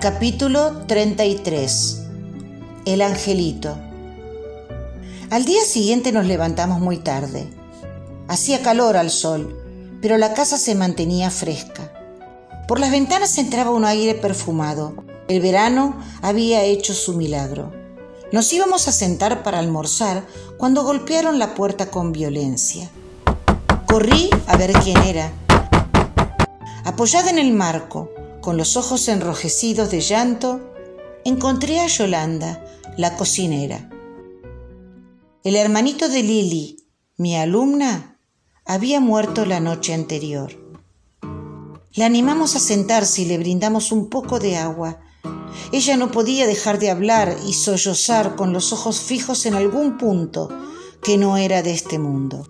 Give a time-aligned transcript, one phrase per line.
[0.00, 2.02] Capítulo 33
[2.84, 3.76] El Angelito
[5.28, 7.48] Al día siguiente nos levantamos muy tarde.
[8.28, 9.60] Hacía calor al sol,
[10.00, 11.92] pero la casa se mantenía fresca.
[12.68, 14.94] Por las ventanas entraba un aire perfumado.
[15.26, 17.72] El verano había hecho su milagro.
[18.30, 20.24] Nos íbamos a sentar para almorzar
[20.58, 22.88] cuando golpearon la puerta con violencia.
[23.86, 25.32] Corrí a ver quién era.
[26.84, 30.72] Apoyada en el marco, con los ojos enrojecidos de llanto,
[31.24, 32.64] encontré a Yolanda,
[32.96, 33.90] la cocinera.
[35.44, 36.76] El hermanito de Lili,
[37.16, 38.20] mi alumna,
[38.64, 40.52] había muerto la noche anterior.
[41.94, 45.00] La animamos a sentarse y le brindamos un poco de agua.
[45.72, 50.48] Ella no podía dejar de hablar y sollozar con los ojos fijos en algún punto
[51.02, 52.46] que no era de este mundo.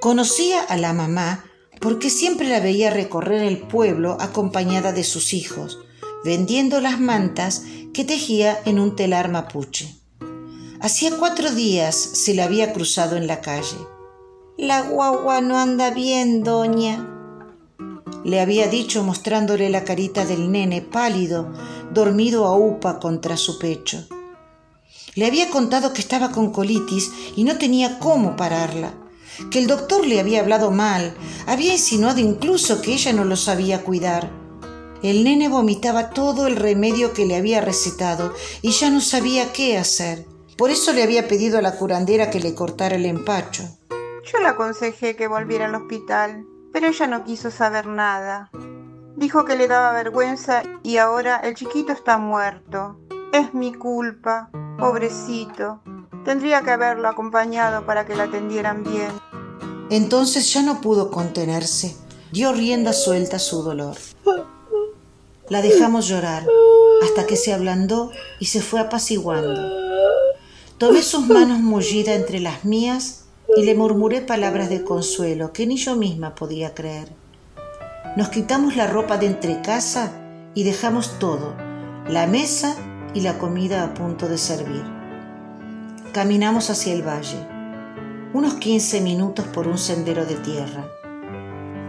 [0.00, 1.44] Conocía a la mamá
[1.82, 5.80] porque siempre la veía recorrer el pueblo acompañada de sus hijos,
[6.24, 9.96] vendiendo las mantas que tejía en un telar mapuche.
[10.80, 13.76] Hacía cuatro días se la había cruzado en la calle.
[14.56, 17.08] La guagua no anda bien, doña,
[18.24, 21.52] le había dicho mostrándole la carita del nene pálido,
[21.92, 24.06] dormido a upa contra su pecho.
[25.16, 29.01] Le había contado que estaba con colitis y no tenía cómo pararla
[29.50, 31.14] que el doctor le había hablado mal,
[31.46, 34.30] había insinuado incluso que ella no lo sabía cuidar.
[35.02, 39.76] El nene vomitaba todo el remedio que le había recetado y ya no sabía qué
[39.76, 40.26] hacer.
[40.56, 43.64] Por eso le había pedido a la curandera que le cortara el empacho.
[44.24, 48.50] Yo le aconsejé que volviera al hospital, pero ella no quiso saber nada.
[49.16, 52.98] Dijo que le daba vergüenza y ahora el chiquito está muerto.
[53.32, 55.82] Es mi culpa, pobrecito.
[56.24, 59.10] Tendría que haberlo acompañado para que la atendieran bien.
[59.90, 61.96] Entonces ya no pudo contenerse.
[62.30, 63.96] Dio rienda suelta a su dolor.
[65.48, 66.46] La dejamos llorar
[67.02, 69.60] hasta que se ablandó y se fue apaciguando.
[70.78, 73.24] Tomé sus manos mullidas entre las mías
[73.56, 77.08] y le murmuré palabras de consuelo que ni yo misma podía creer.
[78.16, 80.12] Nos quitamos la ropa de entre casa
[80.54, 81.54] y dejamos todo,
[82.08, 82.76] la mesa
[83.14, 85.01] y la comida a punto de servir.
[86.12, 87.38] Caminamos hacia el valle,
[88.34, 90.86] unos 15 minutos por un sendero de tierra.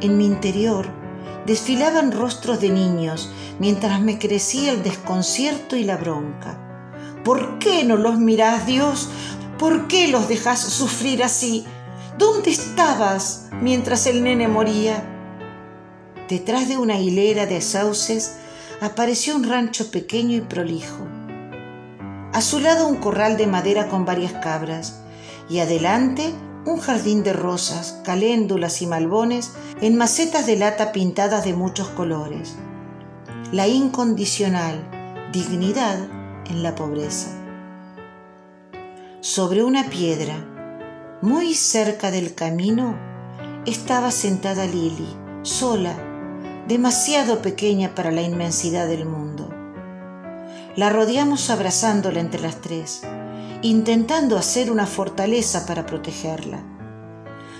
[0.00, 0.86] En mi interior
[1.44, 6.56] desfilaban rostros de niños mientras me crecía el desconcierto y la bronca.
[7.24, 9.08] ¿Por qué no los mirás, Dios?
[9.58, 11.64] ¿Por qué los dejas sufrir así?
[12.16, 15.02] ¿Dónde estabas mientras el nene moría?
[16.28, 18.36] Detrás de una hilera de sauces
[18.80, 21.11] apareció un rancho pequeño y prolijo.
[22.32, 25.00] A su lado un corral de madera con varias cabras
[25.50, 26.32] y adelante
[26.64, 32.54] un jardín de rosas, caléndulas y malbones en macetas de lata pintadas de muchos colores.
[33.52, 34.80] La incondicional
[35.32, 35.98] dignidad
[36.48, 37.30] en la pobreza.
[39.20, 40.34] Sobre una piedra,
[41.20, 42.96] muy cerca del camino,
[43.66, 45.08] estaba sentada Lili,
[45.42, 45.94] sola,
[46.66, 49.61] demasiado pequeña para la inmensidad del mundo.
[50.74, 53.02] La rodeamos abrazándola entre las tres,
[53.60, 56.60] intentando hacer una fortaleza para protegerla.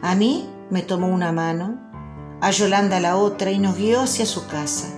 [0.00, 1.78] A mí me tomó una mano,
[2.40, 4.88] a Yolanda la otra y nos guió hacia su casa.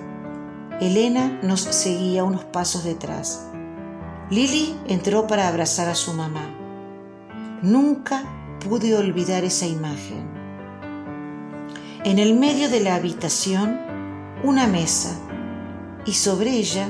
[0.81, 3.49] Elena nos seguía unos pasos detrás.
[4.31, 6.49] Lili entró para abrazar a su mamá.
[7.63, 8.23] Nunca
[8.61, 10.31] pude olvidar esa imagen.
[12.05, 13.81] En el medio de la habitación,
[14.45, 15.11] una mesa
[16.05, 16.89] y sobre ella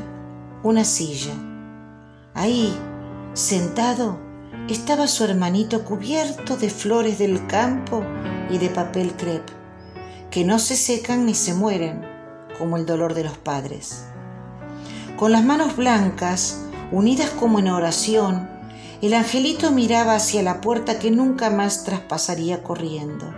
[0.67, 1.33] una silla.
[2.35, 2.77] Ahí,
[3.35, 4.19] sentado,
[4.69, 8.03] estaba su hermanito cubierto de flores del campo
[8.51, 9.53] y de papel crepe,
[10.31, 12.05] que no se secan ni se mueren,
[12.59, 14.07] como el dolor de los padres.
[15.17, 18.49] Con las manos blancas, unidas como en oración,
[19.03, 23.33] el angelito miraba hacia la puerta que nunca más traspasaría corriendo.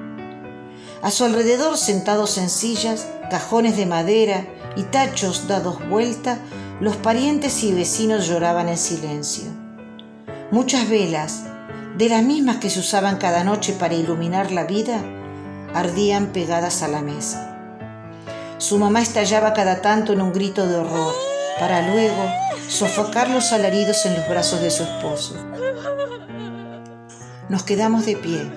[1.02, 4.46] A su alrededor, sentados en sillas, cajones de madera
[4.76, 6.38] y tachos dados vuelta,
[6.80, 9.50] los parientes y vecinos lloraban en silencio.
[10.52, 11.44] Muchas velas,
[11.96, 15.02] de las mismas que se usaban cada noche para iluminar la vida,
[15.74, 17.56] ardían pegadas a la mesa.
[18.58, 21.14] Su mamá estallaba cada tanto en un grito de horror,
[21.58, 22.22] para luego
[22.68, 25.34] sofocar los alaridos en los brazos de su esposo.
[27.48, 28.52] Nos quedamos de pie,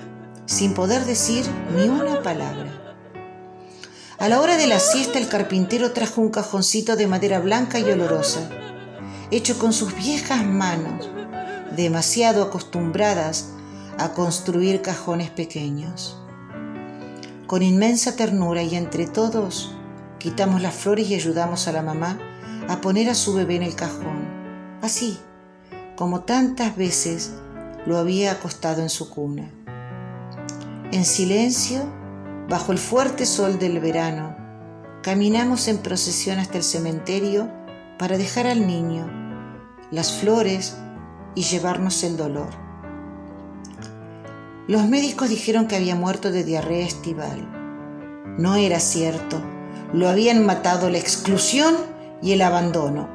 [0.46, 1.46] sin poder decir
[1.76, 2.91] ni una palabra.
[4.22, 7.90] A la hora de la siesta el carpintero trajo un cajoncito de madera blanca y
[7.90, 8.52] olorosa,
[9.32, 11.10] hecho con sus viejas manos,
[11.76, 13.48] demasiado acostumbradas
[13.98, 16.20] a construir cajones pequeños.
[17.48, 19.74] Con inmensa ternura y entre todos
[20.20, 22.20] quitamos las flores y ayudamos a la mamá
[22.68, 24.28] a poner a su bebé en el cajón,
[24.84, 25.18] así
[25.96, 27.32] como tantas veces
[27.88, 29.50] lo había acostado en su cuna.
[30.92, 32.01] En silencio,
[32.52, 34.36] bajo el fuerte sol del verano,
[35.04, 37.50] caminamos en procesión hasta el cementerio
[37.98, 39.10] para dejar al niño
[39.90, 40.76] las flores
[41.34, 42.50] y llevarnos el dolor.
[44.68, 47.40] Los médicos dijeron que había muerto de diarrea estival.
[48.38, 49.42] No era cierto,
[49.94, 51.74] lo habían matado la exclusión
[52.22, 53.08] y el abandono.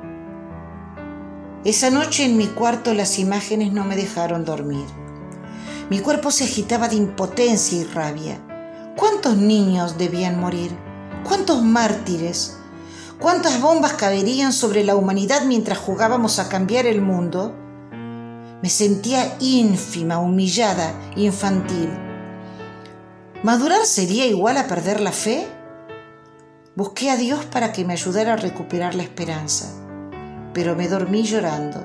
[1.62, 4.86] Esa noche en mi cuarto las imágenes no me dejaron dormir.
[5.90, 8.40] Mi cuerpo se agitaba de impotencia y rabia.
[8.96, 10.74] ¿Cuántos niños debían morir?
[11.22, 12.56] ¿Cuántos mártires?
[13.18, 17.54] ¿Cuántas bombas caerían sobre la humanidad mientras jugábamos a cambiar el mundo?
[18.62, 21.90] Me sentía ínfima, humillada, infantil.
[23.42, 25.46] ¿Madurar sería igual a perder la fe?
[26.74, 29.74] Busqué a Dios para que me ayudara a recuperar la esperanza,
[30.54, 31.84] pero me dormí llorando,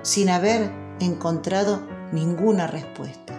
[0.00, 3.37] sin haber encontrado ninguna respuesta.